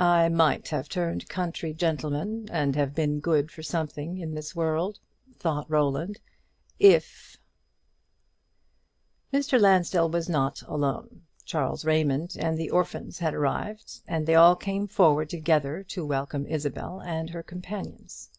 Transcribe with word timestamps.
"I 0.00 0.28
might 0.28 0.66
have 0.70 0.88
turned 0.88 1.28
country 1.28 1.72
gentleman, 1.72 2.48
and 2.50 2.74
have 2.74 2.96
been 2.96 3.20
good 3.20 3.48
for 3.52 3.62
something 3.62 4.18
in 4.18 4.34
this 4.34 4.56
world," 4.56 4.98
thought 5.38 5.70
Roland, 5.70 6.18
"if" 6.80 7.36
Mr. 9.32 9.60
Lansdell 9.60 10.10
was 10.10 10.28
not 10.28 10.62
alone. 10.62 11.22
Charles 11.44 11.84
Raymond 11.84 12.34
and 12.40 12.58
the 12.58 12.70
orphans 12.70 13.20
had 13.20 13.34
arrived; 13.34 14.00
and 14.08 14.26
they 14.26 14.34
all 14.34 14.56
came 14.56 14.88
forward 14.88 15.30
together 15.30 15.84
to 15.84 16.04
welcome 16.04 16.44
Isabel 16.46 17.00
and 17.00 17.30
her 17.30 17.44
companions. 17.44 18.30